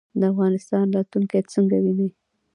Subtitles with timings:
[0.19, 2.09] د افغانستان راتلونکی څنګه وینئ؟